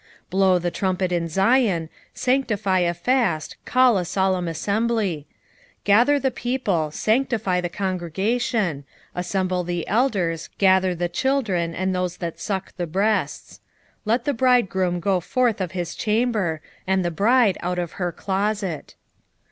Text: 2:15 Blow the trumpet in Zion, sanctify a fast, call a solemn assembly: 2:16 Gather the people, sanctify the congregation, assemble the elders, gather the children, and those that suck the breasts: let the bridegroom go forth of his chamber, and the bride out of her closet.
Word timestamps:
2:15 0.29 0.29
Blow 0.31 0.57
the 0.57 0.71
trumpet 0.71 1.11
in 1.11 1.27
Zion, 1.27 1.87
sanctify 2.11 2.79
a 2.79 2.93
fast, 2.95 3.55
call 3.65 3.99
a 3.99 4.03
solemn 4.05 4.47
assembly: 4.47 5.27
2:16 5.81 5.83
Gather 5.83 6.19
the 6.19 6.31
people, 6.31 6.89
sanctify 6.89 7.61
the 7.61 7.69
congregation, 7.69 8.83
assemble 9.13 9.63
the 9.63 9.87
elders, 9.87 10.49
gather 10.57 10.95
the 10.95 11.07
children, 11.07 11.75
and 11.75 11.93
those 11.93 12.17
that 12.17 12.39
suck 12.39 12.75
the 12.77 12.87
breasts: 12.87 13.59
let 14.03 14.25
the 14.25 14.33
bridegroom 14.33 14.99
go 14.99 15.19
forth 15.19 15.61
of 15.61 15.73
his 15.73 15.93
chamber, 15.93 16.61
and 16.87 17.05
the 17.05 17.11
bride 17.11 17.59
out 17.61 17.77
of 17.77 17.91
her 18.01 18.11
closet. 18.11 18.95